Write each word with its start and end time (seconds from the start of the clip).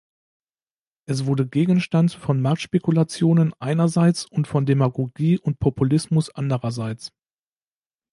Es 1.05 1.27
wurde 1.27 1.45
Gegenstand 1.47 2.11
von 2.11 2.41
Marktspekulationen 2.41 3.53
einerseits 3.59 4.25
und 4.25 4.47
von 4.47 4.65
Demagogie 4.65 5.37
und 5.37 5.59
Populismus 5.59 6.31
andererseits. 6.33 7.11